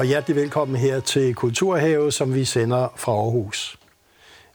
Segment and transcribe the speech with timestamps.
[0.00, 3.78] og hjertelig velkommen her til Kulturhave, som vi sender fra Aarhus.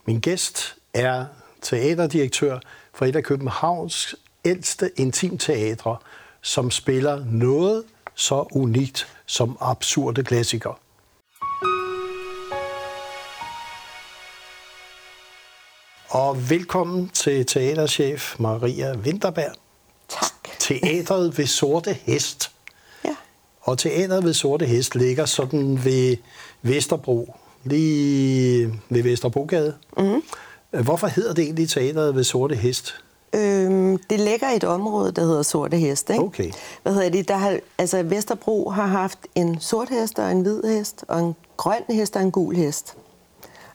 [0.05, 1.25] Min gæst er
[1.61, 2.59] teaterdirektør
[2.93, 5.97] for et af Københavns ældste intimteatre,
[6.41, 7.83] som spiller noget
[8.15, 10.75] så unikt som absurde klassikere.
[16.09, 19.55] Og velkommen til teaterchef Maria Winterberg.
[20.09, 20.49] Tak.
[20.59, 22.54] Teatret ved Sorte Hest.
[23.65, 26.17] Og teatret ved Sorte Hest ligger sådan ved
[26.61, 29.73] Vesterbro, lige ved Vesterbrogade.
[29.97, 30.23] Mm.
[30.83, 32.95] Hvorfor hedder det egentlig teatret ved Sorte Hest?
[33.35, 36.09] Øhm, det ligger i et område, der hedder Sorte Hest.
[36.09, 36.23] Ikke?
[36.23, 36.51] Okay.
[36.83, 37.27] Hvad hedder det?
[37.27, 41.35] Der har, altså, Vesterbro har haft en sort hest og en hvid hest, og en
[41.57, 42.95] grøn hest og en gul hest.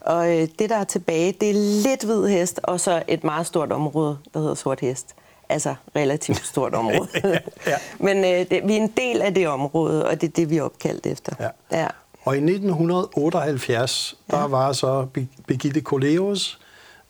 [0.01, 3.47] Og øh, det, der er tilbage, det er lidt hvid hest, og så et meget
[3.47, 5.15] stort område, der hedder Sort Hest.
[5.51, 7.09] Altså relativt stort område.
[7.67, 7.77] ja.
[7.99, 10.57] Men øh, det, vi er en del af det område, og det er det, vi
[10.57, 11.33] er opkaldt efter.
[11.41, 11.79] Ja.
[11.81, 11.87] ja.
[12.25, 14.47] Og i 1978, der Ja.
[14.47, 15.07] var så
[15.47, 16.59] Birgitte Koleus,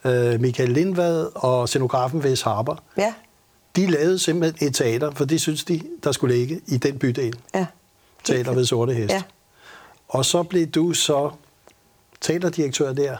[0.05, 2.75] øh, Michael Lindvad og scenografen Ves Harper.
[2.97, 3.15] ja.
[3.77, 7.35] De lavede simpelthen et teater, for det synes de, der skulle ligge i den bydel.
[7.55, 7.67] ja.
[8.25, 9.15] Teater ved Sorte Hest.
[9.15, 9.23] Ja.
[10.09, 11.31] Og så blev du så
[12.21, 13.17] teaterdirektør der Ja.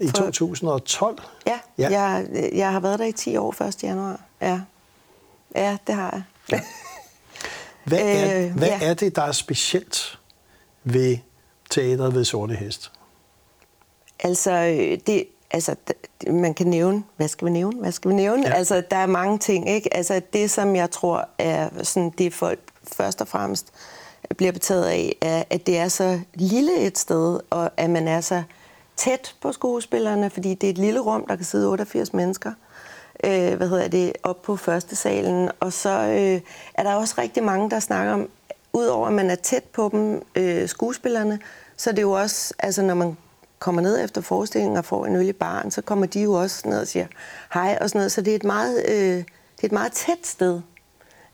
[0.00, 1.18] I For- 2012.
[1.46, 1.88] Ja, Ja.
[1.90, 2.00] ja.
[2.02, 3.82] Jeg, jeg har været der i 10 år 1.
[3.82, 4.20] januar.
[4.40, 4.60] Ja,
[5.56, 6.62] ja det har jeg.
[7.84, 8.78] Hvad, er, Øh, hvad ja.
[8.82, 10.18] er det, der er specielt
[10.84, 11.16] ved
[11.70, 12.92] teateret ved Sorte Hest?
[14.20, 15.74] Altså, øh, det, altså,
[16.30, 18.42] man kan nævne, hvad skal vi nævne, hvad skal vi nævne?
[18.42, 18.48] Ja.
[18.48, 18.54] Ja.
[18.54, 19.94] Altså, der er mange ting, ikke?
[19.96, 22.60] Altså, det, som jeg tror er sådan, det folk
[22.96, 23.66] først og fremmest
[24.36, 28.20] bliver betaget af, er, at det er så lille et sted, og at man er
[28.20, 28.42] så
[28.96, 32.52] tæt på skuespillerne, fordi det er et lille rum, der kan sidde 88 mennesker.
[33.24, 35.50] Øh, hvad hedder det, op på første salen.
[35.60, 36.40] Og så øh,
[36.74, 38.28] er der også rigtig mange, der snakker om,
[38.72, 41.40] udover at man er tæt på dem, øh, skuespillerne,
[41.76, 43.16] så er det jo også, altså når man
[43.58, 46.68] kommer ned efter forestillingen og får en øl i baren, så kommer de jo også
[46.68, 47.06] ned og siger
[47.54, 48.12] hej og sådan noget.
[48.12, 50.60] Så det er et meget, øh, det er et meget tæt sted,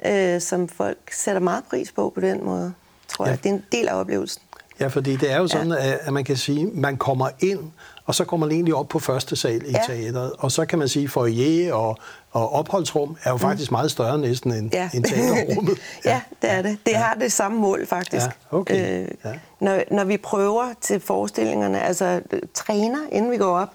[0.07, 2.73] øh, som folk sætter meget pris på på den måde,
[3.09, 3.31] tror Ja.
[3.31, 3.43] jeg.
[3.45, 4.43] Det er en del af oplevelsen.
[4.81, 5.94] Ja, fordi det er jo sådan, ja.
[6.00, 7.61] at man kan sige, man kommer ind,
[8.06, 9.78] og så kommer man egentlig op på første sal i ja.
[9.89, 9.94] Ja.
[9.94, 10.33] teateret.
[10.39, 11.97] Og så kan man sige, foyer og,
[12.31, 14.71] og opholdsrum er jo faktisk meget større næsten end, Mm.
[14.72, 14.91] Ja.
[14.94, 15.78] end teaterrummet.
[16.05, 16.78] ja, det er det.
[16.87, 18.27] Det har det samme mål, faktisk.
[18.27, 19.03] Ja, okay.
[19.03, 19.33] Øh, Ja.
[19.61, 23.69] når, når vi prøver til forestillingerne, altså øh, træner, inden vi går op,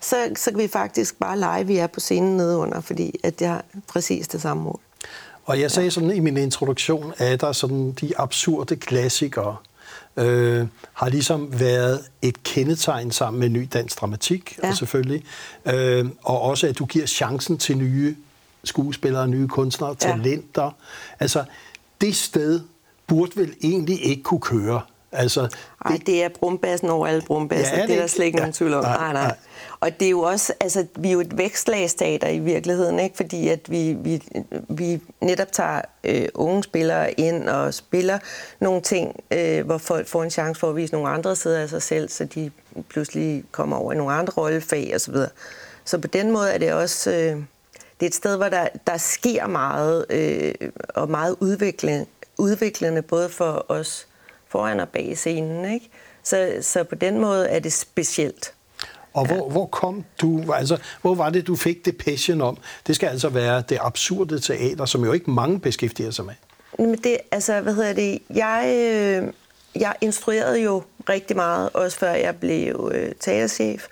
[0.00, 3.46] så, så kan vi faktisk bare lege, vi er på scenen nedenunder, fordi at det
[3.46, 4.80] har præcis det samme mål.
[5.44, 9.56] Og jeg sagde sådan i min introduktion, at der sådan de absurde klassikere
[10.16, 14.68] øh, har ligesom været et kendetegn sammen med ny dansk dramatik, ja.
[14.68, 15.24] Og selvfølgelig.
[15.66, 18.16] Øh, og også, at du giver chancen til nye
[18.64, 20.08] skuespillere, nye kunstnere, Ja.
[20.12, 20.70] talenter.
[21.20, 21.44] Altså,
[22.00, 22.60] det sted
[23.06, 24.80] burde vel egentlig ikke kunne køre.
[25.12, 25.48] Altså,
[25.88, 27.74] det, det er brumbassen over alle brumbasser.
[27.74, 28.42] Ja, er det det er der slet ikke Ja.
[28.42, 28.84] nogen tvivl om.
[28.84, 29.12] Nej, nej.
[29.12, 29.36] nej.
[29.80, 33.16] Og det er jo også, altså, vi er jo et vækstlagstater i virkeligheden, ikke?
[33.16, 34.22] fordi at vi, vi,
[34.68, 38.18] vi netop tager øh, unge spillere ind og spiller
[38.60, 41.68] nogle ting, øh, hvor folk får en chance for at vise nogle andre sider af
[41.68, 42.50] sig selv, så de
[42.88, 45.14] pludselig kommer over i nogle andre rollefag osv.
[45.14, 45.28] Så,
[45.84, 47.10] så på den måde er det også...
[47.10, 47.42] Øh,
[48.00, 50.54] det er et sted, hvor der, der sker meget, øh,
[50.88, 52.06] og meget udviklende,
[52.38, 54.06] udviklende, både for os
[54.48, 55.74] foran og bag scenen.
[55.74, 55.90] Ikke?
[56.22, 58.54] Så, så på den måde er det specielt.
[59.12, 62.58] Og hvor, hvor kom du, altså, hvor var det, du fik det passion om?
[62.86, 66.34] Det skal altså være det absurde teater, som jo ikke mange beskæftiger sig med.
[66.78, 68.18] Men det, altså, hvad hedder det?
[68.30, 69.32] Jeg, øh,
[69.74, 73.86] jeg instruerede jo rigtig meget, også før jeg blev øh, teaterchef.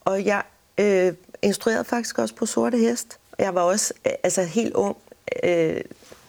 [0.00, 0.42] Og jeg
[0.78, 1.12] øh,
[1.42, 3.18] instruerede faktisk også på Sorte Hest.
[3.38, 4.96] Jeg var også øh, altså, helt ung
[5.42, 5.80] øh,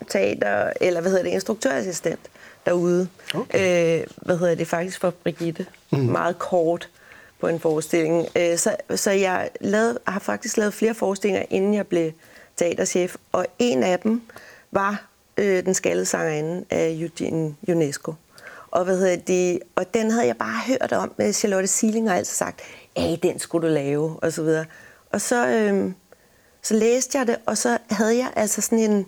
[0.10, 2.20] teater, eller hvad hedder det, instruktørassistent
[2.66, 3.08] derude.
[3.34, 4.00] Okay.
[4.00, 5.66] Øh, hvad hedder det faktisk for Brigitte?
[5.92, 6.00] Mm.
[6.00, 6.90] Meget kort
[7.40, 8.28] på en forestilling.
[8.36, 12.12] Øh, så, så jeg lavede, har faktisk lavet flere forestillinger, inden jeg blev
[12.56, 13.16] teaterchef.
[13.32, 14.22] Og en af dem
[14.72, 18.14] var øh, Den skaldede sangerinde af Eugene UNESCO.
[18.72, 21.14] Og, hvad hedder det, og den havde jeg bare hørt om.
[21.18, 22.62] med Charlotte Sealing og altså sagt,
[22.98, 24.66] ja, den skulle du lave, og så videre.
[25.12, 25.92] Og så, øh,
[26.62, 29.06] så læste jeg det, og så havde jeg altså sådan en,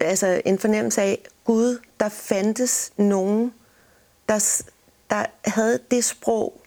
[0.00, 3.54] altså en fornemmelse af, Gud, der fandtes nogen,
[4.28, 4.62] der,
[5.10, 6.61] der havde det sprog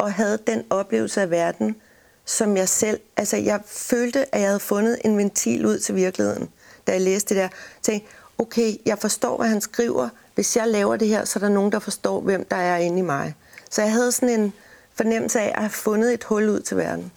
[0.00, 1.76] og havde den oplevelse af verden,
[2.24, 3.00] som jeg selv...
[3.16, 6.48] Altså, jeg følte, at jeg havde fundet en ventil ud til virkeligheden,
[6.86, 7.42] da jeg læste det der.
[7.42, 7.50] Jeg
[7.82, 8.08] tænkte,
[8.38, 10.08] okay, jeg forstår, hvad han skriver.
[10.34, 12.98] Hvis jeg laver det her, så er der nogen, der forstår, hvem der er inde
[12.98, 13.34] i mig.
[13.70, 14.52] Så jeg havde sådan en
[14.94, 17.12] fornemmelse af at have fundet et hul ud til verden.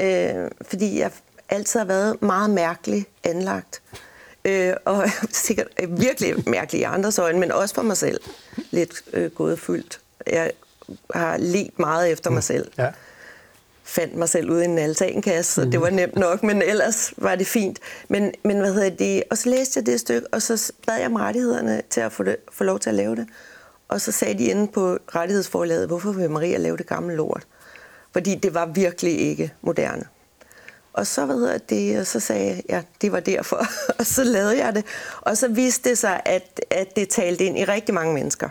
[0.00, 1.10] Øh, fordi jeg
[1.48, 3.82] altid har været meget mærkeligt anlagt.
[4.44, 8.20] Øh, og sikkert øh, virkelig mærkeligt i andres øjne, men også for mig selv.
[8.70, 10.00] Lidt øh, gådefyldt.
[10.26, 10.52] Jeg
[11.14, 12.70] har let meget efter mig selv.
[12.78, 12.90] Ja.
[13.84, 15.70] Fandt mig selv ude i en altankasse, mm.
[15.70, 17.78] det var nemt nok, men ellers var det fint.
[18.08, 19.22] Men, men hvad hedder det?
[19.30, 22.22] Og så læste jeg det stykke, og så bad jeg om rettighederne til at få,
[22.22, 23.26] det, få lov til at lave det.
[23.88, 27.46] Og så sagde de inde på rettighedsforlaget, hvorfor vil Maria lave det gamle lort?
[28.12, 30.04] Fordi det var virkelig ikke moderne.
[30.92, 33.66] Og så, hvad hedder det, og så sagde jeg, ja, det var derfor.
[33.98, 34.84] og så lavede jeg det.
[35.20, 38.48] Og så viste det sig, at, at det talte ind i rigtig mange mennesker.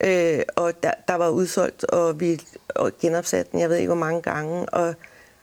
[0.00, 3.96] Øh, og der, der var udsolgt, og vi og genopsat den, jeg ved ikke hvor
[3.96, 4.68] mange gange.
[4.68, 4.94] Og,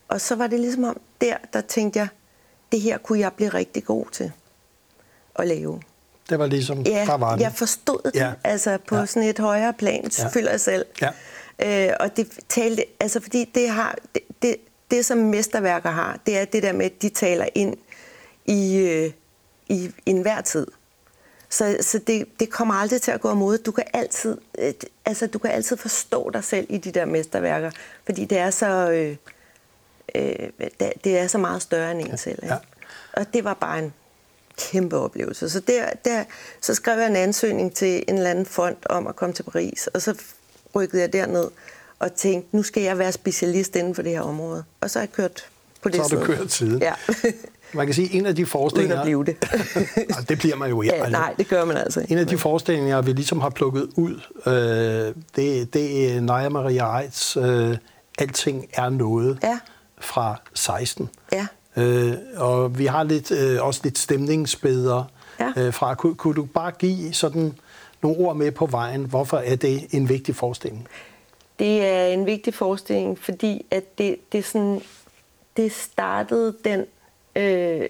[0.08, 2.08] og så var det ligesom om, der, der tænkte jeg,
[2.72, 4.32] det her kunne jeg blive rigtig god til
[5.36, 5.82] at lave.
[6.30, 7.42] Det var ligesom, ja, der var det.
[7.42, 8.34] jeg forstod det, ja.
[8.44, 9.06] altså på ja.
[9.06, 10.28] sådan et højere plan, ja.
[10.28, 10.86] føler jeg selv.
[11.02, 11.10] Ja.
[11.90, 14.56] Øh, og det talte, altså fordi det har, det, det,
[14.92, 17.76] det som mesterværker har, det er det der med, at de taler ind
[18.46, 19.12] i, øh,
[19.68, 20.68] i, i enhver tid.
[21.50, 23.58] Så, så det, det kommer aldrig til at gå imod.
[23.58, 24.74] Du kan altid, øh,
[25.06, 27.72] altså, du kan altid forstå dig selv i de der mesterværker,
[28.06, 29.16] fordi det er så, øh,
[30.16, 30.50] øh,
[31.04, 32.16] det er så meget større end en ja.
[32.16, 32.40] selv.
[32.44, 32.54] Ikke?
[32.54, 32.60] Ja.
[33.14, 33.94] Og det var bare en
[34.58, 35.50] kæmpe oplevelse.
[35.50, 36.24] Så, der, der,
[36.62, 39.88] så skrev jeg en ansøgning til en eller anden fond om at komme til Paris,
[39.88, 40.16] og så
[40.76, 41.48] rykkede jeg derned
[42.00, 44.64] og tænkte, nu skal jeg være specialist inden for det her område.
[44.82, 45.50] Og så har jeg kørt
[45.82, 46.82] på det Så har du kørt siden.
[46.82, 46.94] Ja.
[47.74, 49.04] Man kan sige, en af de forestillinger...
[49.04, 50.30] Uden at blive det.
[50.30, 50.96] det bliver man jo ikke.
[50.96, 54.22] Ja, nej, det gør man altså En af de forestillinger, vi ligesom har plukket ud,
[54.46, 57.78] øh, det, det er Naja Maria Eitz, øh,
[58.18, 59.60] Alting er noget, ja.
[60.00, 61.10] fra 16.
[61.34, 61.48] Ja.
[61.78, 65.04] Øh, og vi har lidt, øh, også lidt stemningsbilleder
[65.40, 65.52] ja.
[65.58, 65.96] øh, fra.
[65.96, 67.54] Kunne, kunne du bare give sådan
[68.02, 69.04] nogle ord med på vejen?
[69.04, 70.88] Hvorfor er det en vigtig forestilling?
[71.60, 74.82] Det er en vigtig forestilling, fordi at det, det, sådan,
[75.58, 76.86] det startede den
[77.38, 77.90] øh,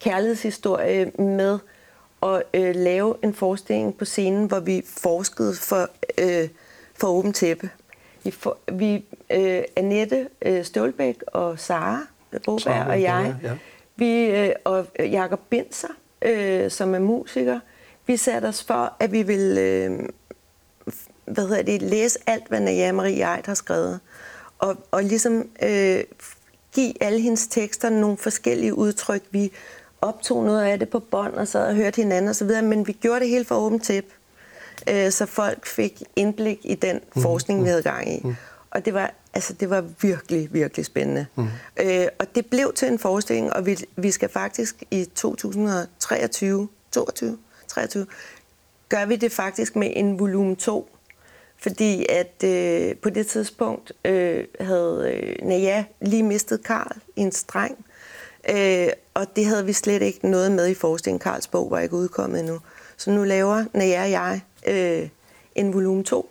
[0.00, 1.58] kærlighedshistorie med
[2.22, 5.88] at øh, lave en forestilling på scenen, hvor vi forskede for,
[6.18, 6.48] øh,
[6.94, 7.70] for åben tæppe.
[8.24, 11.98] Vi, for, vi øh, Annette øh, Stålbæk og Sara
[12.44, 13.52] Boberg og jeg, ja.
[13.96, 15.88] vi, øh, og Jakob Binser,
[16.22, 17.60] øh, som er musiker,
[18.06, 20.08] vi satte os for, at vi ville øh,
[21.24, 24.00] hvad hedder det, læse alt, hvad Naja Marie Eid har skrevet.
[24.58, 26.04] Og, og ligesom øh,
[26.74, 29.22] give alle hendes tekster nogle forskellige udtryk.
[29.30, 29.52] Vi
[30.00, 33.20] optog noget af det på bånd og sad og hørte hinanden osv., men vi gjorde
[33.20, 34.04] det helt for åbent tæp,
[34.90, 37.22] øh, så folk fik indblik i den mm.
[37.22, 38.20] forskning, vi havde gang i.
[38.24, 38.36] Mm.
[38.70, 41.26] Og det var, altså, det var virkelig, virkelig spændende.
[41.36, 41.48] Mm.
[41.80, 47.38] Øh, og det blev til en forestilling, og vi, vi skal faktisk i 2023, 22,
[47.68, 48.06] 23,
[48.88, 50.93] gør vi det faktisk med en volumen 2
[51.58, 57.32] fordi at øh, på det tidspunkt øh, havde øh, Naja lige mistet Karl i en
[57.32, 57.84] streng.
[58.50, 61.20] Øh, og det havde vi slet ikke noget med i forestillingen.
[61.20, 62.60] Karls bog var ikke udkommet endnu.
[62.96, 65.08] Så nu laver Naja og jeg øh,
[65.54, 66.30] en volumen 2,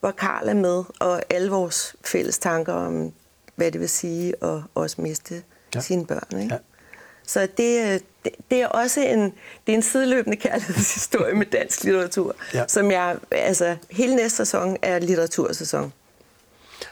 [0.00, 3.12] hvor Karl er med, og alle vores fælles tanker om,
[3.56, 5.42] hvad det vil sige at også miste
[5.74, 5.80] ja.
[5.80, 6.40] sine børn.
[6.42, 6.54] Ikke?
[6.54, 6.60] Ja.
[7.28, 9.20] Så det, øh, det, det er også en,
[9.66, 12.64] det er en sideløbende kærlighedshistorie med dansk litteratur, ja.
[12.68, 15.92] som jeg, altså hele næste sæson er litteratursæson,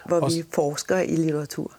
[0.04, 1.72] hvor også, vi forsker i litteratur.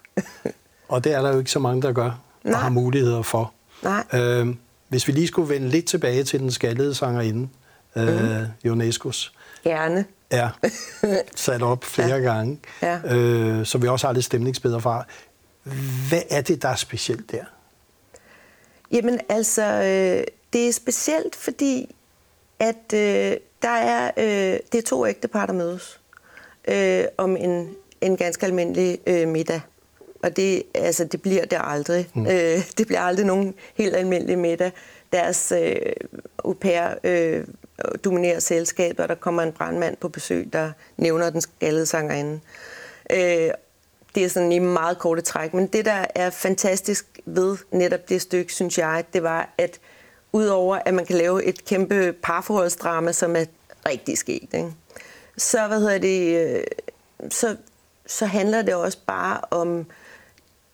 [0.89, 3.53] og det er der jo ikke så mange, der gør, og har muligheder for.
[3.83, 4.03] Nej.
[4.13, 7.49] Øhm, hvis vi lige skulle vende lidt tilbage til den skaldede sangerinde,
[7.95, 8.81] øh, mm.
[8.81, 9.33] UNESCO's.
[9.63, 10.05] Gerne.
[10.31, 10.49] Ja,
[11.35, 12.17] sat op flere ja.
[12.17, 13.15] gange, ja.
[13.15, 15.05] Øh, så vi også har lidt stemningsbilleder fra.
[16.09, 17.43] Hvad er det, der er specielt der?
[18.91, 21.95] Jamen altså, øh, det er specielt, fordi
[22.59, 25.99] at øh, der er, øh, det er to ægtepar, der mødes
[26.67, 29.61] øh, om en, en ganske almindelig øh, middag.
[30.23, 32.09] Og det, altså, det bliver det aldrig.
[32.13, 32.25] Mm.
[32.25, 34.71] Øh, det bliver aldrig nogen helt almindelig middag.
[35.13, 35.75] Deres øh,
[36.45, 37.43] au pair øh,
[38.03, 42.39] dominerer selskabet, og der kommer en brandmand på besøg, der nævner den skaldede sangerinde.
[43.11, 43.49] Øh,
[44.17, 45.53] det er sådan i meget korte træk.
[45.53, 49.79] Men det, der er fantastisk ved netop det stykke, synes jeg, det var, at
[50.31, 53.45] udover at man kan lave et kæmpe parforholdsdrama, som er
[53.89, 54.71] rigtig sket, ikke?
[55.37, 56.63] så, hvad hedder det, øh,
[57.29, 57.55] så,
[58.05, 59.85] så handler det også bare om,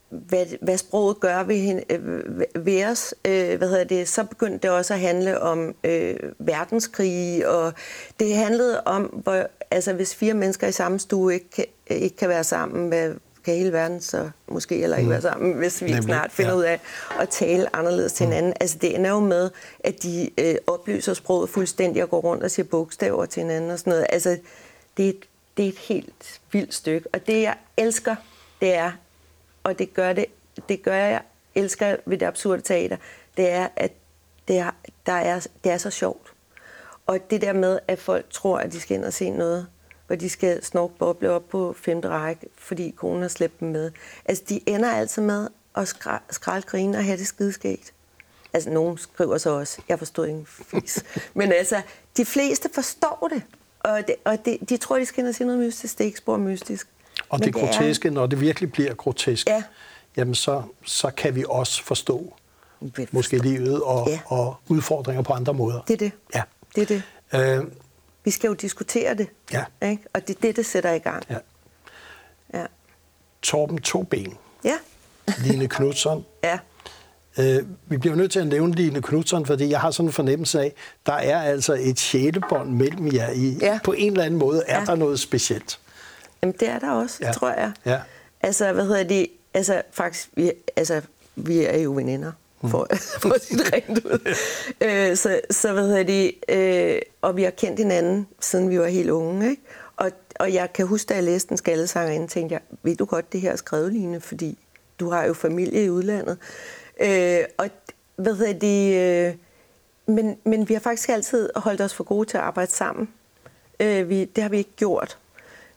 [0.09, 3.15] hvad, hvad sproget gør ved, hende, øh, ved os.
[3.25, 7.73] Øh, hvad hedder det, så begyndte det også at handle om øh, verdenskrige, og
[8.19, 12.43] det handlede om, hvor, altså, hvis fire mennesker i samme stue ikke ikke kan være
[12.43, 13.13] sammen, hvad,
[13.45, 15.11] kan hele verden så måske heller ikke mm.
[15.11, 16.57] være sammen, hvis vi Nemlig, snart finder ja.
[16.57, 16.79] ud af
[17.19, 18.31] at tale anderledes til mm.
[18.31, 18.53] hinanden.
[18.61, 22.51] Altså det ender jo med, at de øh, oplyser sproget fuldstændig og går rundt og
[22.51, 24.05] siger bogstaver til hinanden og sådan noget.
[24.09, 24.37] Altså
[24.97, 25.23] det er, et,
[25.57, 27.07] det er et helt vildt stykke.
[27.13, 28.15] Og det jeg elsker,
[28.61, 28.91] det er,
[29.63, 30.25] og det gør, det,
[30.69, 31.21] det gør jeg
[31.55, 32.97] elsker ved det absurde teater,
[33.37, 33.91] det er, at
[34.47, 34.71] det er,
[35.05, 36.33] der er, det er så sjovt.
[37.05, 39.67] Og det der med, at folk tror, at de skal ind og se noget,
[40.13, 43.91] hvor de skal snorke boble op på femte række, fordi konen har slæbt dem med.
[44.25, 47.93] Altså, de ender altid med at skra- skralde grine og have det skideskægt.
[48.53, 51.03] Altså, nogen skriver så også, jeg forstod ingen fis.
[51.33, 51.81] Men altså,
[52.17, 53.43] de fleste forstår det.
[53.79, 55.97] Og, det, og det, de tror, de skal ind og se noget mystisk.
[55.97, 56.87] Det er ikke spor mystisk.
[57.29, 59.63] Og Men det groteske, når det virkelig bliver grotesk, Ja.
[60.17, 62.33] jamen så, så kan vi også forstå
[63.11, 64.19] måske livet og, Ja.
[64.25, 65.81] og udfordringer på andre måder.
[65.87, 66.11] Det er det.
[66.35, 66.41] Ja.
[66.75, 67.03] Det er det.
[67.59, 67.63] Øh,
[68.25, 69.27] Vi skal jo diskutere det.
[69.53, 69.65] Ja.
[69.81, 70.03] Ikke?
[70.13, 71.23] Og det er det, det sætter i gang.
[71.29, 71.37] ja.
[72.53, 72.65] Ja.
[73.41, 74.75] Torben Toben, Ja.
[75.37, 76.25] Line Knudsen.
[76.43, 76.59] ja.
[77.39, 80.61] Øh, vi bliver nødt til at nævne Line Knudsen, fordi jeg har sådan en fornemmelse
[80.61, 80.73] af,
[81.05, 83.29] der er altså et sjælebånd mellem jer.
[83.31, 83.79] I, Ja.
[83.83, 84.85] På en eller anden måde er Ja.
[84.85, 85.79] der noget specielt.
[86.41, 87.31] Jamen, det er der også, Ja.
[87.31, 87.71] tror jeg.
[87.85, 87.99] Ja.
[88.41, 89.27] Altså, hvad hedder det?
[89.53, 91.01] Altså, faktisk, vi, altså,
[91.35, 92.31] vi er jo veninder,
[92.69, 92.87] for,
[93.21, 94.35] for at sige det rent ud.
[94.87, 96.33] øh, så, så, hvad hedder det?
[96.49, 99.61] Øh, og vi har kendt hinanden, siden vi var helt unge, ikke?
[99.97, 103.33] Og, og jeg kan huske, da jeg læste en skaldesanger tænkte jeg, ved du godt,
[103.33, 104.57] det her er skrevet, Line, fordi
[104.99, 106.37] du har jo familie i udlandet.
[107.01, 107.69] Øh, og
[108.15, 108.95] hvad hedder det?
[109.27, 109.35] Øh,
[110.15, 113.09] men, men vi har faktisk altid holdt os for gode til at arbejde sammen.
[113.79, 115.17] Øh, vi, det har vi ikke gjort.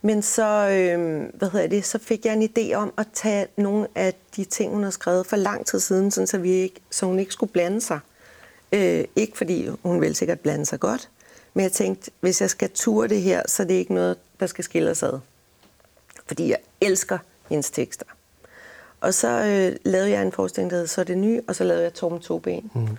[0.06, 3.88] Men så, øh, hvad hedder det, så fik jeg en idé om at tage nogle
[3.94, 7.06] af de ting, hun har skrevet for lang tid siden, sådan, så, vi ikke, så
[7.06, 8.00] hun ikke skulle blande sig.
[8.72, 11.10] Øh, ikke fordi hun vil sikkert blande sig godt,
[11.54, 14.46] men jeg tænkte, hvis jeg skal ture det her, så er det ikke noget, der
[14.46, 15.18] skal skille os ad.
[16.26, 18.06] Fordi jeg elsker hendes tekster.
[19.00, 21.82] Og så øh, lavede jeg en forestilling, der hed Så det ny, og så lavede
[21.82, 22.70] jeg Torben Toben.
[22.74, 22.98] Mm.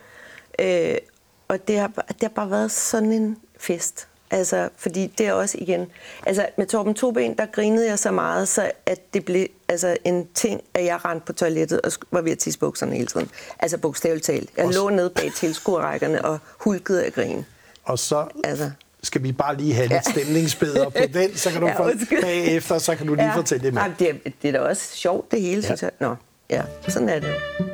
[0.59, 0.97] Øh,
[1.47, 4.07] og det har, det har bare været sådan en fest.
[4.31, 5.87] Altså, fordi det er også igen...
[6.25, 10.27] Altså, med Torben Toben, der grinede jeg så meget, så at det blev altså, en
[10.33, 13.29] ting, at jeg rendte på toilettet og var ved at tisse bukserne hele tiden.
[13.59, 14.49] Altså, bogstaveligt talt.
[14.57, 17.45] Jeg Også- lå nede bag tilskuerrækkerne og hulkede af grin.
[17.83, 18.71] Og så Altså.
[19.03, 20.11] skal vi bare lige have lidt Ja.
[20.21, 21.89] stemningsbilleder på den, så kan du Ja, få,
[22.21, 23.81] bagefter, så kan du lige fortælle det med.
[23.81, 25.57] Ej, det, er, det er da også sjovt, det hele, Ja.
[25.57, 25.65] ja.
[25.65, 25.91] synes jeg.
[25.99, 26.15] Nå,
[26.49, 27.65] ja, sådan er det jo.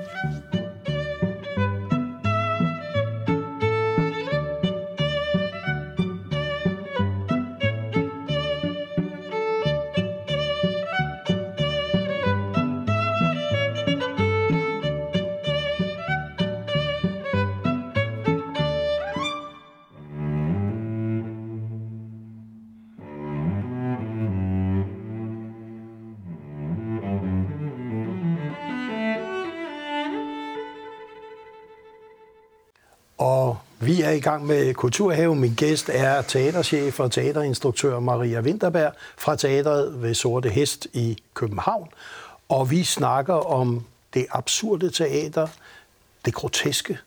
[33.24, 35.36] Og vi er i gang med Kulturhave.
[35.36, 41.90] Min gæst er teaterchef og teaterinstruktør Maria Winterberg fra Teatret ved Sorte Hest i København.
[42.50, 45.48] Og vi snakker om det absurde teater,
[46.26, 46.98] det groteske,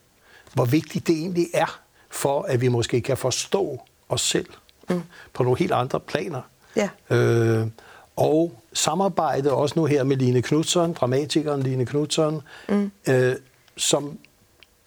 [0.53, 4.47] hvor vigtigt det egentlig er, for at vi måske kan forstå os selv
[4.89, 5.01] mm.
[5.33, 6.41] på nogle helt andre planer.
[6.75, 6.89] Ja.
[7.15, 7.67] Øh,
[8.15, 12.91] og samarbejde også nu her med Line Knudsen, dramatikeren Line Knudsen, mm.
[13.09, 13.35] øh,
[13.77, 14.17] som,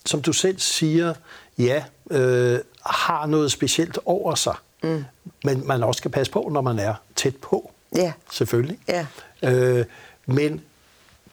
[0.06, 1.14] som du selv siger,
[1.58, 4.54] ja, øh, har noget specielt over sig.
[4.82, 5.04] Mm.
[5.44, 7.72] Men man også skal passe på, når man er tæt på.
[7.96, 8.12] Ja.
[8.32, 8.78] Selvfølgelig.
[8.88, 9.06] Ja.
[9.42, 9.84] Øh,
[10.26, 10.62] men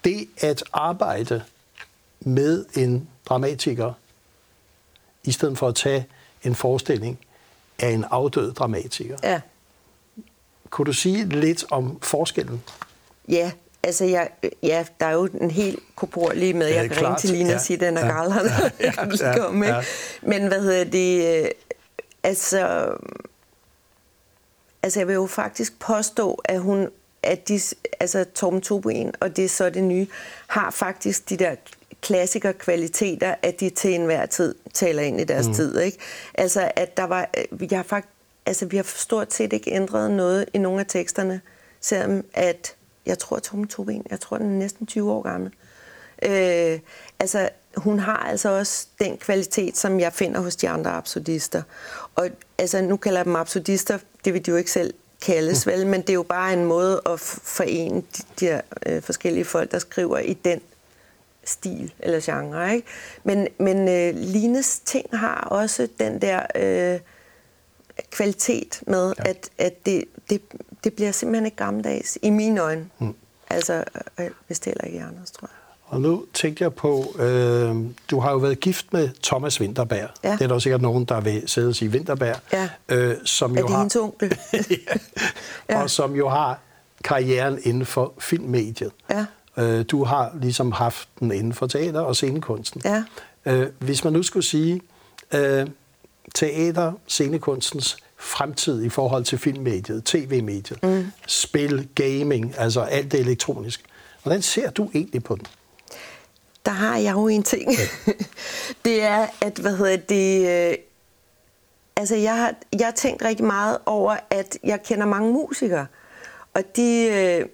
[0.03, 1.43] det at arbejde
[2.19, 3.93] med en dramatiker,
[5.24, 6.05] i stedet for at tage
[6.43, 7.19] en forestilling
[7.79, 9.41] af en afdød dramatiker, Ja.
[10.69, 12.63] kunne du sige lidt om forskellen?
[13.27, 13.51] Ja,
[13.88, 14.29] altså jeg,
[14.63, 16.70] ja, der er jo en helt korporlig med.
[16.70, 17.56] Ja, Jeg kan ringe til Line Ja.
[17.56, 18.24] og sige, den er Ja.
[18.24, 18.34] ja.
[18.34, 18.51] galt.
[18.79, 18.86] Ja.
[18.86, 18.91] Ja.
[18.91, 19.32] kan du Ja.
[19.32, 19.65] lige komme?
[19.65, 19.84] Ja.
[20.22, 21.44] Men hvad hedder det?
[21.44, 21.50] øh,
[22.24, 22.88] Altså,
[24.84, 26.89] altså jeg vil jo faktisk påstå, at hun,
[27.24, 27.60] at de,
[28.00, 30.08] altså Torben Tobuin og det er så det nye,
[30.48, 31.56] har faktisk de der
[32.01, 35.53] klassikerkvaliteter, at de til enhver tid taler ind i deres mm.
[35.53, 35.79] tid.
[35.79, 35.98] Ikke?
[36.34, 37.29] Altså, at der var,
[37.72, 38.13] jeg har faktisk,
[38.46, 41.41] altså, vi har stort set ikke ændret noget i nogle af teksterne,
[41.82, 42.75] selvom at,
[43.07, 45.51] jeg tror, Torben Tobuin, jeg tror, den er næsten 20 år gammel.
[46.23, 46.79] Øh,
[47.19, 51.61] altså, hun har altså også den kvalitet, som jeg finder hos de andre absurdister.
[52.15, 54.93] Og altså, nu kalder jeg dem absurdister, det vil de jo ikke selv
[55.25, 59.01] kaldes, vel, men det er jo bare en måde at forene de, de her øh,
[59.01, 60.61] forskellige folk, der skriver i den
[61.43, 62.75] stil eller genre.
[62.75, 62.87] Ikke?
[63.23, 66.99] Men, men øh, Lines ting har også den der øh,
[68.12, 69.30] kvalitet med, Ja.
[69.30, 70.42] at, at det, det,
[70.84, 72.86] det bliver simpelthen ikke gammeldags, i mine øjne.
[73.00, 73.16] Mm.
[73.50, 73.84] Altså,
[74.20, 75.54] øh, hvis det heller ikke i andres, tror jeg.
[75.86, 77.75] Og nu tænkte jeg på, øh,
[78.12, 80.10] du har jo været gift med Thomas Winterberg.
[80.24, 80.32] Ja.
[80.32, 82.36] Det er der sikkert nogen, der vil sidde og sige Winterberg.
[82.54, 82.70] Ja.
[82.89, 84.38] Øh, som Er jo det har, hendes onkel?
[85.70, 85.82] Ja.
[85.84, 86.60] Og som jo har
[87.04, 88.92] karrieren inden for filmmediet.
[89.10, 89.25] Ja.
[89.58, 92.82] Øh, du har ligesom haft den inden for teater og scenekunsten.
[92.86, 93.04] Ja.
[93.46, 94.82] Øh, hvis man nu skulle sige,
[95.34, 95.68] øh,
[96.36, 101.05] teater, scenekunstens fremtid i forhold til filmmediet, tv-mediet, mm.
[101.27, 103.84] spil, gaming, altså alt det elektronisk.
[104.24, 105.46] Hvordan ser du egentlig på den?
[106.65, 107.72] Der har jeg jo en ting.
[107.72, 107.88] Ja.
[108.86, 110.50] det er, at hvad hedder det...
[110.69, 110.77] Øh,
[111.96, 115.88] altså, jeg har, jeg har tænkt rigtig meget over, at jeg kender mange musikere,
[116.53, 117.46] og de, øh,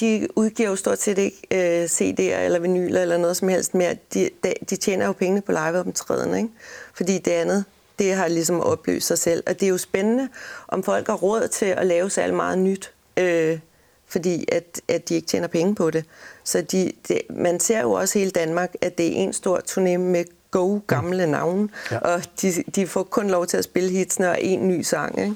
[0.00, 3.96] de udgiver jo stort set ikke øh, CD'er eller vinyler eller noget som helst mere.
[4.14, 6.48] De, de, de tjener jo pengene på liveoptræden, ikke?
[6.94, 7.64] Fordi det andet,
[8.02, 9.42] det har ligesom opløst sig selv.
[9.46, 10.28] Og det er jo spændende,
[10.68, 13.58] om folk har råd til at lave særlig meget nyt, øh,
[14.06, 16.04] fordi at, at de ikke tjener penge på det.
[16.44, 19.96] Så de, de, man ser jo også hele Danmark, at det er en stor turné
[19.96, 21.98] med go gamle navne, ja.
[21.98, 25.34] og de, de får kun lov til at spille hitsene og en ny sang, ikke?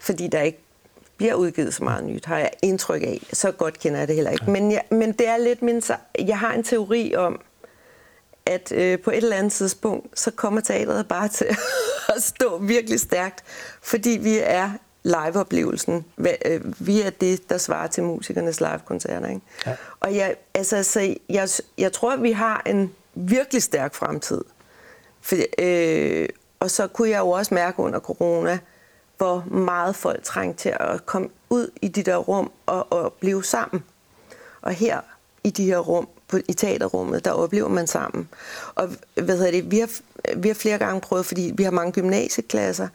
[0.00, 0.58] fordi der ikke
[1.16, 3.22] bliver udgivet så meget nyt, har jeg indtryk af.
[3.32, 4.50] Så godt kender jeg det heller ikke.
[4.50, 5.82] Men, jeg, men det er lidt min...
[6.18, 7.40] Jeg har en teori om,
[8.46, 11.46] at øh, på et eller andet tidspunkt, så kommer teateret bare til
[12.16, 13.44] at stå virkelig stærkt,
[13.82, 14.70] fordi vi er
[15.02, 16.04] liveoplevelsen.
[16.18, 19.28] Øh, vi er det, der svarer til musikernes livekoncerter.
[19.28, 19.40] Ikke?
[19.66, 19.76] Ja.
[20.00, 24.40] Og jeg, altså, så jeg, jeg tror, at vi har en virkelig stærk fremtid.
[25.20, 26.28] For, øh,
[26.60, 28.58] og så kunne jeg jo også mærke under corona,
[29.16, 33.44] hvor meget folk trængte til at komme ud i de der rum og, og blive
[33.44, 33.84] sammen.
[34.62, 35.00] Og her
[35.44, 38.28] i de her rum, på, i teaterrummet, der oplever man sammen.
[38.74, 39.88] Og hvad hedder det, vi har,
[40.36, 42.88] vi har flere gange prøvet, fordi vi har mange gymnasieklasser,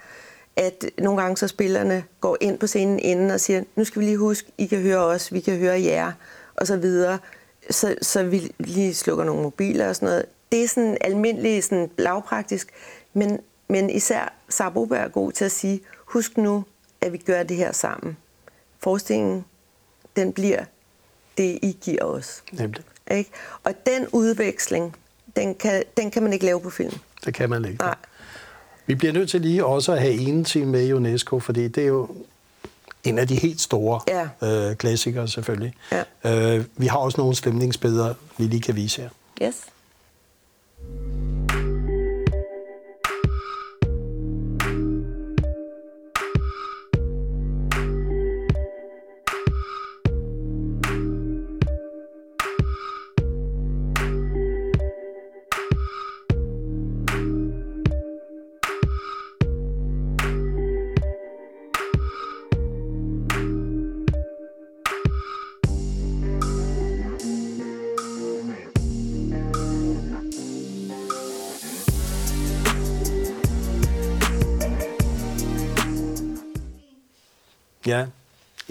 [0.55, 4.05] at nogle gange så spillerne går ind på scenen inden og siger, nu skal vi
[4.05, 6.11] lige huske, I kan høre os, vi kan høre jer,
[6.55, 7.19] og så videre.
[7.69, 10.25] Så, så vi lige slukker nogle mobiler og sådan noget.
[10.51, 12.67] Det er sådan almindeligt, sådan lavpraktisk,
[13.13, 16.63] men, men især Sabo er god til at sige, husk nu,
[17.01, 18.17] at vi gør det her sammen.
[18.79, 19.45] Forestillingen,
[20.15, 20.63] den bliver
[21.37, 22.43] det, I giver os.
[22.51, 22.83] Nemlig.
[23.11, 23.29] Ikke?
[23.63, 24.95] Og den udveksling,
[25.35, 26.93] den kan, den kan man ikke lave på film.
[27.25, 27.77] Det kan man ikke.
[27.77, 27.95] Nej.
[28.85, 31.83] Vi bliver nødt til lige også at have en team med i UNESCO, fordi det
[31.83, 32.09] er jo
[33.03, 34.69] en af de helt store ja.
[34.69, 35.73] øh, klassikere selvfølgelig.
[35.91, 36.55] Ja.
[36.55, 39.09] Øh, vi har også nogle stemningsbilleder, vi lige kan vise her.
[39.41, 39.55] Yes.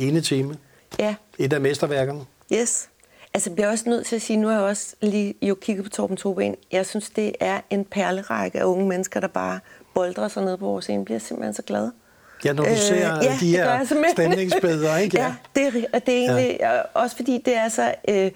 [0.08, 0.56] Ene time.
[0.98, 1.14] Ja.
[1.38, 2.20] Et af mesterværkerne.
[2.52, 2.88] Yes.
[3.34, 5.84] Altså, jeg bliver også nødt til at sige, nu har jeg også lige jo kigget
[5.84, 6.54] på Torben Toben.
[6.72, 9.60] Jeg synes, det er en perlerække af unge mennesker, der bare
[9.94, 10.98] boldrer sig ned på vores scene.
[10.98, 11.90] Jeg bliver simpelthen så glad.
[12.44, 15.18] Ja, når du øh, ser ja, de her stemningsbilleder, ikke?
[15.18, 16.80] Ja, ja det, er, det er egentlig ja.
[16.94, 17.94] også fordi, det er så...
[18.08, 18.30] Øh,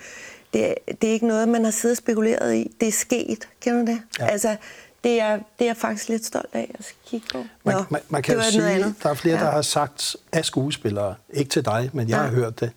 [0.52, 2.70] det, det er ikke noget, man har siddet og spekuleret i.
[2.80, 4.02] Det er sket, kender du det?
[4.18, 4.26] Ja.
[4.26, 4.56] Altså,
[5.05, 7.39] det er, det er jeg faktisk lidt stolt af at kigge på.
[7.39, 9.45] Nå, man, man, man kan jo sige, at der er flere, ja.
[9.45, 12.23] der har sagt af skuespillere, ikke til dig, men jeg ja.
[12.23, 12.73] har hørt det,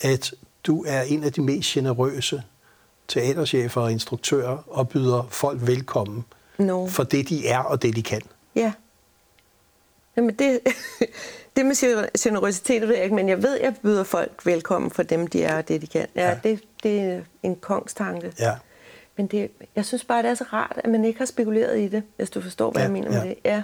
[0.00, 0.34] at
[0.66, 2.42] du er en af de mest generøse
[3.08, 6.24] teaterchefer og instruktører og byder folk velkommen
[6.58, 6.86] no.
[6.86, 8.22] for det, de er og det, de kan.
[8.56, 8.72] Ja.
[10.16, 10.60] Jamen det,
[11.56, 15.02] det med generøsitet ved jeg ikke, men jeg ved, at jeg byder folk velkommen for
[15.02, 16.06] dem, de er og det, de kan.
[16.14, 16.38] Ja, ja.
[16.42, 18.32] Det, det er en kongstanke.
[18.38, 18.52] Ja.
[19.16, 21.88] Men det, jeg synes bare, det er så rart, at man ikke har spekuleret i
[21.88, 23.24] det, hvis du forstår, hvad ja, jeg mener ja.
[23.24, 23.36] med det.
[23.44, 23.62] Ja.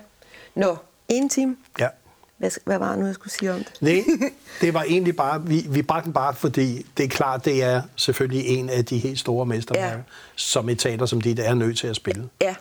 [0.55, 0.77] Nå,
[1.09, 1.57] en time.
[1.79, 1.89] Ja.
[2.37, 3.73] Hvad, hvad var det nu, jeg skulle sige om det?
[3.81, 4.05] Nej,
[4.61, 7.83] det var egentlig bare, vi, vi bragte den bare, fordi det er klart, det er
[7.97, 10.03] selvfølgelig en af de helt store mesterværker, ja.
[10.37, 12.29] som et teater som dit er nødt til at spille.
[12.41, 12.55] Ja,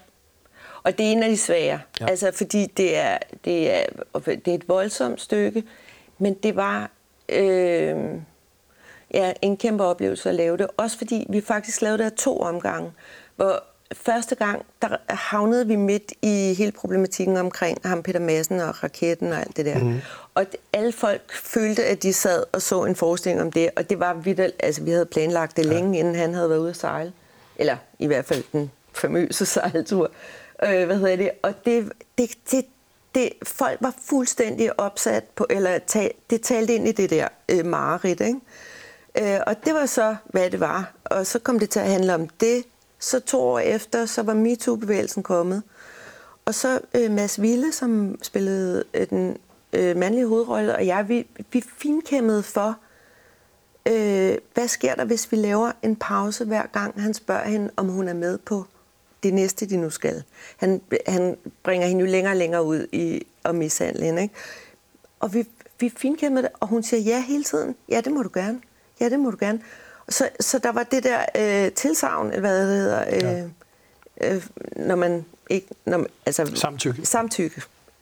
[0.84, 1.80] og det er en af de svære.
[2.00, 2.08] Ja.
[2.08, 5.64] Altså, fordi det er, det, er, det er et voldsomt stykke,
[6.18, 6.92] men det var...
[7.30, 7.96] Øh,
[9.14, 10.68] ja, en kæmpe oplevelse at lave det.
[10.78, 12.92] Også fordi vi faktisk lavede det af to omgange,
[13.36, 18.84] hvor første gang, der havnede vi midt i hele problematikken omkring ham, Peter Madsen og
[18.84, 19.80] raketten og alt det der.
[19.80, 20.02] Mm.
[20.36, 24.00] Og alle folk følte, at de sad og så en forestilling om det, og det
[24.00, 26.00] var vidt, altså vi havde planlagt det længe, ja.
[26.00, 27.14] inden han havde været ude at sejle.
[27.56, 30.12] Eller i hvert fald den famøse sejltur.
[30.64, 31.32] Øh, hvad hedder det?
[31.42, 32.66] Og det, det, det,
[33.16, 37.66] det, folk var fuldstændig opsat på, eller tal, det talte ind i det der øh,
[37.66, 38.40] mareridt, ikke?
[39.18, 40.94] Øh, og det var så, hvad det var.
[41.04, 42.64] Og så kom det til at handle om det.
[43.00, 45.64] Så to år efter, så var MeToo-bevægelsen kommet.
[46.46, 49.38] Og så øh, Mads Ville, som spillede øh, den
[49.74, 52.78] øh, mandlige hovedrolle, og jeg, vi, vi finkæmmede for
[53.86, 57.88] øh, hvad sker der, hvis vi laver en pause hver gang, han spørger hende, om
[57.90, 58.66] hun er med på
[59.24, 60.24] det næste, de nu skal.
[60.58, 64.22] Han, han bringer hende jo længere og længere ud i at mishandle hende.
[64.22, 64.34] Ikke?
[65.20, 65.48] Og vi,
[65.80, 67.76] vi finkæmmede det, og hun siger ja hele tiden.
[67.90, 68.62] Ja, det må du gerne.
[69.00, 69.62] Ja, det må du gerne.
[70.10, 73.50] Så, så der var det der øh, tilsavn, hvad det hedder, øh,
[74.22, 74.34] ja.
[74.34, 75.68] øh, når man ikke...
[75.86, 77.06] Når, altså, samtykke.
[77.06, 77.62] Samtykke.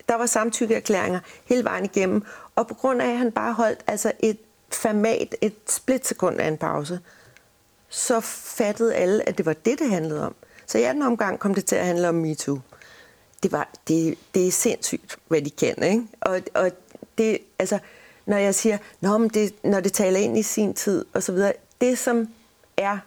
[0.10, 2.23] Der var samtykkeerklæringer hele vejen igennem.
[2.55, 4.38] Og på grund af, at han bare holdt altså et
[4.69, 6.99] format, et splitsekund af en pause,
[7.89, 10.36] så fattede alle, at det var det, det handlede om.
[10.65, 12.60] Så i anden omgang kom det til at handle om MeToo.
[13.43, 15.83] Det, var, det, det er sindssygt, hvad de kan.
[15.83, 16.03] Ikke?
[16.21, 16.71] Og, og
[17.17, 17.79] det, altså,
[18.27, 21.31] når jeg siger, Nå, men det, når det taler ind i sin tid, og så
[21.31, 22.29] videre, det som
[22.77, 22.97] er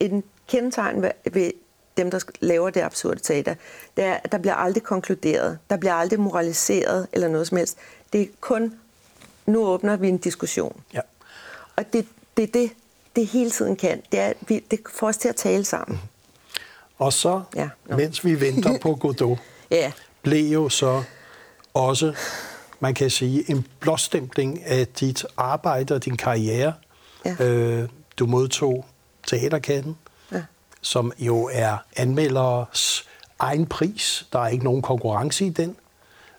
[0.00, 1.50] en kendetegn ved, ved
[1.96, 3.54] dem, der laver det absurde teater,
[3.96, 7.78] det er, at der bliver aldrig konkluderet, der bliver aldrig moraliseret eller noget som helst.
[8.12, 8.74] Det er kun,
[9.46, 10.80] nu åbner vi en diskussion.
[10.94, 11.00] Ja.
[11.76, 12.70] Og det, det, det,
[13.16, 15.98] det hele tiden kan, det er, vi, det får os til at tale sammen.
[16.02, 16.08] Mm.
[16.98, 17.96] Og så, ja, no.
[17.96, 19.38] mens vi venter på Godot,
[19.70, 19.92] ja.
[20.22, 21.02] blev jo så
[21.74, 22.14] også,
[22.80, 26.72] man kan sige, en blåstempling af dit arbejde og din karriere.
[27.24, 27.44] Ja.
[27.44, 28.86] Øh, du modtog
[29.26, 29.96] Teaterkatten,
[30.32, 30.42] ja.
[30.80, 33.08] som jo er anmelders
[33.38, 34.26] egen pris.
[34.32, 35.76] Der er ikke nogen konkurrence i den.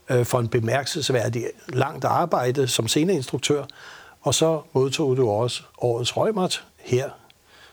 [0.10, 3.64] Øh, for en bemærkelsesværdig langt arbejde som sceneinstruktør.
[4.22, 7.10] Og så modtog du også årets Rømert her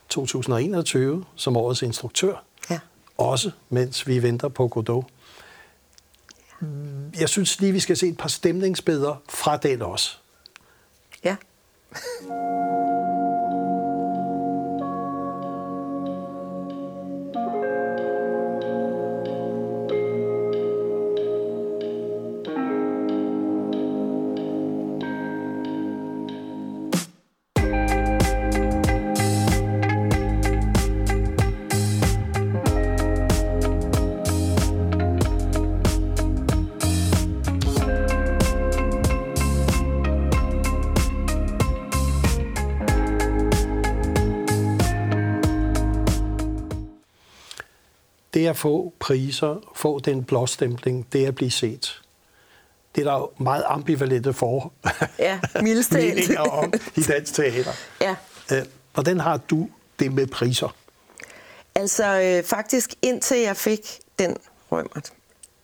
[0.09, 2.37] 2021 som årets instruktør
[3.18, 5.05] også mens vi venter på Godot.
[7.20, 10.16] Jeg synes lige, vi skal se et par stemningsbilleder fra den også.
[11.24, 11.37] Ja.
[48.35, 52.03] Det at få priser, få den blåstempling, det at blive set.
[52.94, 54.73] Det er der jo meget ambivalente for
[55.18, 57.73] ja, meninger om i dansk teater.
[58.01, 58.16] Ja.
[58.53, 58.62] Øh,
[58.94, 59.68] hvordan har du
[59.99, 60.77] det med priser?
[61.75, 64.37] Altså øh, faktisk indtil jeg fik den
[64.73, 65.12] rømmert,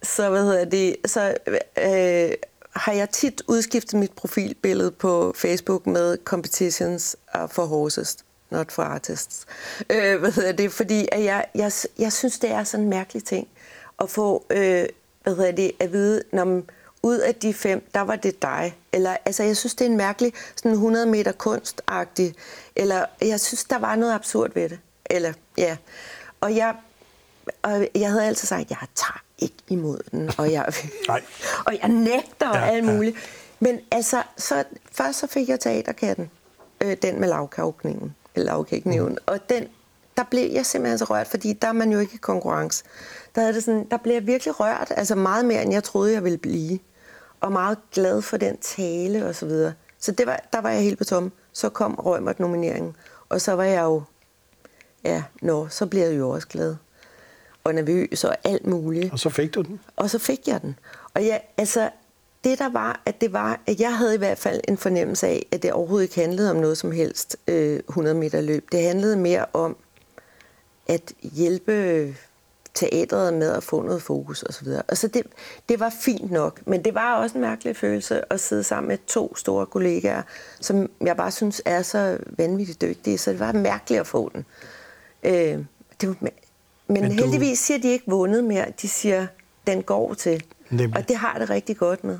[0.02, 1.34] så, hvad hedder det, så
[1.78, 2.32] øh,
[2.76, 7.16] har jeg tit udskiftet mit profilbillede på Facebook med competitions
[7.48, 8.16] for horses
[8.50, 9.46] not for artists.
[9.90, 10.72] Øh, hvad hedder det?
[10.72, 13.48] Fordi at jeg, jeg, jeg synes, det er sådan en mærkelig ting
[14.00, 14.86] at få øh,
[15.22, 16.64] hvad hedder det, at vide, når man,
[17.02, 18.76] ud af de fem, der var det dig.
[18.92, 22.34] Eller, altså, jeg synes, det er en mærkelig sådan 100 meter kunstagtig.
[22.76, 24.78] Eller jeg synes, der var noget absurd ved det.
[25.06, 25.76] Eller, ja.
[26.40, 26.74] Og jeg,
[27.62, 30.66] og jeg havde altid sagt, at jeg tager ikke imod den, og jeg,
[31.66, 33.16] og jeg nægter ja, alt muligt.
[33.16, 33.20] Ja.
[33.60, 36.30] Men altså, så, først så fik jeg teaterkatten,
[36.80, 37.28] øh, den med
[38.44, 39.12] lavkavkningen lavkæknævn.
[39.12, 39.18] Mm.
[39.26, 39.68] Og den,
[40.16, 42.84] der blev jeg simpelthen så rørt, fordi der er man jo ikke i konkurrence.
[43.34, 46.12] Der, er det sådan, der blev jeg virkelig rørt, altså meget mere, end jeg troede,
[46.12, 46.78] jeg ville blive.
[47.40, 49.72] Og meget glad for den tale og så videre.
[49.98, 51.32] Så det var, der var jeg helt på tom.
[51.52, 52.96] Så kom Rømert nomineringen,
[53.28, 54.02] og så var jeg jo,
[55.04, 56.76] ja, nå, så blev jeg jo også glad.
[57.64, 59.12] Og nervøs og alt muligt.
[59.12, 59.80] Og så fik du den?
[59.96, 60.78] Og så fik jeg den.
[61.14, 61.90] Og jeg, altså,
[62.44, 65.46] det der var, at det var, at jeg havde i hvert fald en fornemmelse af,
[65.52, 68.68] at det overhovedet ikke handlede om noget som helst øh, 100 meter løb.
[68.72, 69.76] Det handlede mere om
[70.86, 72.14] at hjælpe
[72.74, 74.68] teatret med at få noget fokus osv.
[74.88, 75.22] Og så det,
[75.68, 78.98] det var fint nok, men det var også en mærkelig følelse at sidde sammen med
[79.06, 80.22] to store kollegaer,
[80.60, 84.44] som jeg bare synes er så vanvittigt dygtige, så det var mærkeligt at få den.
[85.22, 85.64] Øh,
[86.00, 86.30] det var, men,
[86.88, 87.10] men du...
[87.10, 89.26] heldigvis siger de ikke vundet mere, de siger,
[89.66, 90.44] den går til.
[90.70, 90.96] Nemlig.
[90.96, 92.18] Og det har det rigtig godt med.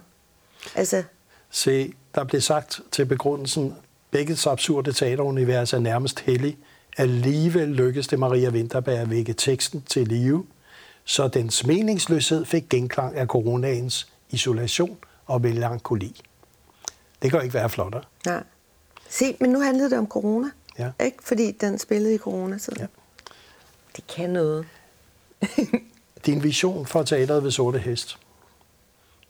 [0.75, 1.03] Altså...
[1.51, 3.75] Se, der blev sagt til begrundelsen,
[4.11, 6.59] begge så absurde teaterunivers er nærmest hellig.
[6.97, 10.47] Alligevel lykkedes det Maria Winterberg at vække teksten til live,
[11.05, 16.21] så dens meningsløshed fik genklang af coronaens isolation og melankoli.
[17.23, 18.03] Det kan ikke være flottere.
[18.27, 18.43] Nej.
[19.09, 20.51] Se, men nu handlede det om corona.
[20.79, 20.91] Ja.
[21.05, 21.19] Ikke?
[21.23, 22.81] Fordi den spillede i coronatiden.
[22.81, 22.87] Ja.
[23.97, 24.67] Det kan noget.
[26.27, 28.19] Din vision for teateret ved Sorte Hest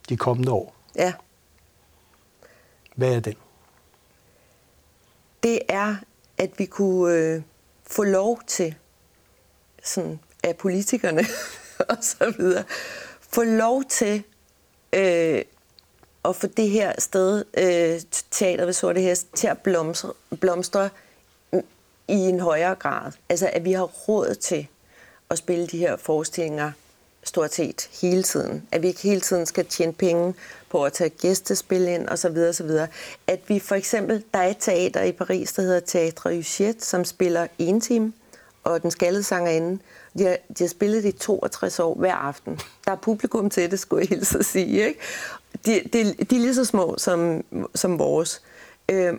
[0.08, 0.79] de kommende år.
[1.00, 1.12] Ja.
[2.94, 3.34] Hvad er den?
[5.42, 5.96] Det er,
[6.38, 7.42] at vi kunne øh,
[7.86, 8.74] få lov til,
[9.82, 11.24] sådan af politikerne
[11.90, 12.64] og så videre,
[13.20, 14.22] få lov til
[14.92, 15.42] øh,
[16.24, 20.90] at få det her sted, øh, teater ved Sorte Hest, til at blomstre, blomstre
[22.08, 23.12] i en højere grad.
[23.28, 24.66] Altså, at vi har råd til
[25.30, 26.72] at spille de her forestillinger
[27.22, 28.68] stort set hele tiden.
[28.72, 30.34] At vi ikke hele tiden skal tjene penge
[30.70, 32.37] på at tage gæstespil ind osv.
[32.48, 32.70] osv.
[33.26, 37.04] At vi for eksempel, der er et teater i Paris, der hedder Teatre Huchet, som
[37.04, 38.12] spiller en time,
[38.64, 39.78] og den skaldede sangerinde.
[40.18, 42.61] De har, de har spillet det i 62 år hver aften.
[42.85, 44.87] Der er publikum til det, skulle jeg hilse at sige.
[44.87, 45.00] Ikke?
[45.66, 48.42] De, de, de er lige så små som, som vores.
[48.88, 49.14] Øh,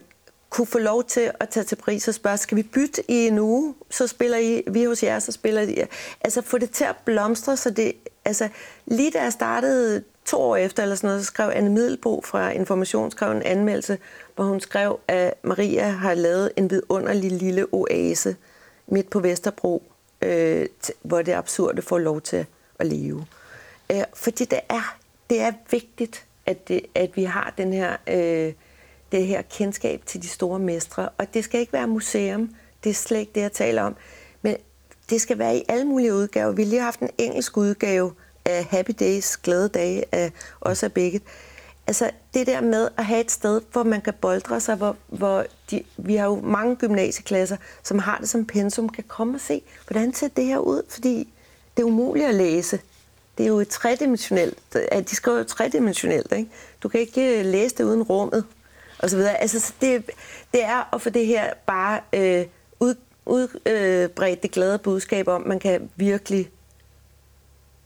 [0.52, 3.40] kunne få lov til at tage til pris og spørge, skal vi bytte i en
[3.40, 5.84] uge, så spiller I, vi hos jer, så spiller I.
[6.22, 7.94] Altså få det til at blomstre, så det,
[8.26, 8.50] altså
[8.86, 12.52] lige da jeg startede to år efter, eller sådan noget, så skrev Anne Middelbo fra
[12.52, 13.98] Information skrev en anmeldelse,
[14.36, 18.36] hvor hun skrev, at Maria har lavet en vidunderlig lille oase
[18.88, 19.84] midt på Vesterbro,
[20.22, 20.66] øh,
[21.02, 22.46] hvor det absurde får lov til
[22.80, 23.26] at leve.
[23.92, 24.98] Øh, fordi det er,
[25.30, 27.98] det er vigtigt, at, det, at vi har den her...
[28.08, 28.54] Øh,
[29.12, 31.10] det her kendskab til de store mestre.
[31.18, 33.96] Og det skal ikke være museum, det er slet ikke det, jeg taler om.
[34.42, 34.56] Men
[35.10, 36.52] det skal være i alle mulige udgaver.
[36.52, 38.14] Vi har lige haft en engelsk udgave
[38.46, 41.22] af Happy Days, glade Dage, af, også af begge.
[41.88, 45.46] Altså det der med at have et sted, hvor man kan boldre sig, hvor, hvor
[45.72, 49.62] de, vi har jo mange gymnasieklasser, som har det som pensum, kan komme og se,
[49.88, 51.34] hvordan ser det her ud, fordi
[51.78, 52.80] det er umuligt at læse.
[53.38, 54.58] Det er jo et tredimensionelt,
[55.10, 56.50] de skriver jo tredimensionelt, ikke?
[56.84, 58.46] Du kan ikke øh, læse det uden rummet
[59.00, 59.42] og så videre.
[59.42, 60.10] Altså, det,
[60.54, 62.46] det er at få det her bare øh,
[62.80, 66.52] ud, udbredt øh, det glade budskab om, man kan virkelig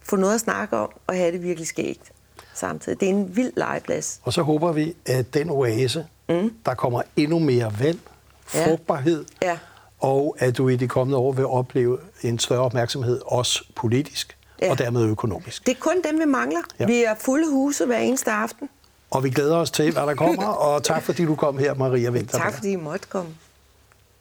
[0.05, 2.11] få noget at snakke om og have det virkelig skægt
[2.53, 2.99] samtidig.
[2.99, 4.19] Det er en vild legeplads.
[4.23, 6.53] Og så håber vi, at den oase, mm.
[6.65, 7.99] der kommer endnu mere vand,
[8.45, 9.49] frugtbarhed, ja.
[9.49, 9.57] Ja.
[9.99, 14.71] og at du i de kommende år vil opleve en større opmærksomhed, også politisk ja.
[14.71, 15.65] og dermed økonomisk.
[15.65, 16.61] Det er kun dem, vi mangler.
[16.79, 16.85] Ja.
[16.85, 18.69] Vi er fulde huse hver eneste aften.
[19.11, 22.09] Og vi glæder os til, hvad der kommer, og tak fordi du kom her, Maria
[22.09, 22.41] Vinterberg.
[22.41, 23.29] Tak fordi I måtte komme.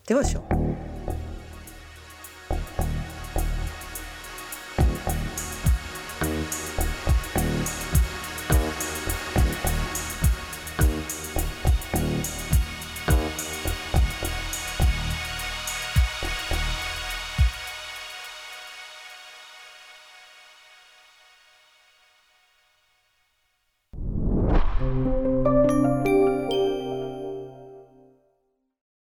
[0.09, 0.53] Det var sjovt.